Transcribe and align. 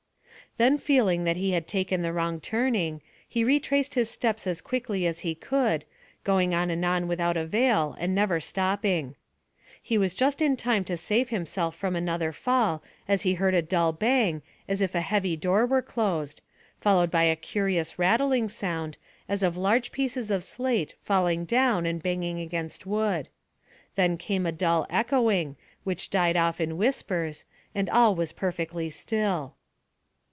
Then 0.57 0.77
feeling 0.77 1.23
that 1.23 1.37
he 1.37 1.51
had 1.51 1.65
taken 1.65 2.01
the 2.01 2.11
wrong 2.11 2.41
turning, 2.41 3.01
he 3.25 3.41
retraced 3.45 3.95
his 3.95 4.09
steps 4.09 4.45
as 4.45 4.59
quickly 4.59 5.07
as 5.07 5.19
he 5.19 5.33
could, 5.33 5.85
going 6.25 6.53
on 6.53 6.69
and 6.69 6.83
on 6.83 7.07
without 7.07 7.37
avail 7.37 7.95
and 7.97 8.13
never 8.13 8.41
stopping. 8.41 9.15
He 9.81 9.97
was 9.97 10.13
just 10.13 10.41
in 10.41 10.57
time 10.57 10.83
to 10.83 10.97
save 10.97 11.29
himself 11.29 11.73
from 11.73 11.95
another 11.95 12.33
fall 12.33 12.83
as 13.07 13.21
he 13.21 13.35
heard 13.35 13.53
a 13.53 13.61
dull 13.61 13.93
bang 13.93 14.41
as 14.67 14.81
if 14.81 14.93
a 14.93 14.99
heavy 14.99 15.37
door 15.37 15.65
were 15.65 15.81
closed, 15.81 16.41
followed 16.81 17.09
by 17.09 17.23
a 17.23 17.37
curious 17.37 17.97
rattling 17.97 18.49
sound, 18.49 18.97
as 19.29 19.43
of 19.43 19.55
large 19.55 19.93
pieces 19.93 20.29
of 20.29 20.43
slate 20.43 20.95
falling 21.01 21.45
down 21.45 21.85
and 21.85 22.03
banging 22.03 22.41
against 22.41 22.85
wood. 22.85 23.29
Then 23.95 24.17
came 24.17 24.45
a 24.45 24.51
dull 24.51 24.85
echoing, 24.89 25.55
which 25.85 26.09
died 26.09 26.35
off 26.35 26.59
in 26.59 26.75
whispers, 26.77 27.45
and 27.73 27.89
all 27.89 28.15
was 28.15 28.33
perfectly 28.33 28.89
still. 28.89 29.55